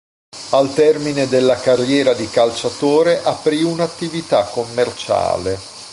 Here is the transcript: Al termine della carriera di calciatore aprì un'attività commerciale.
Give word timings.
Al 0.53 0.73
termine 0.73 1.27
della 1.27 1.57
carriera 1.59 2.15
di 2.15 2.27
calciatore 2.27 3.21
aprì 3.21 3.61
un'attività 3.61 4.45
commerciale. 4.45 5.59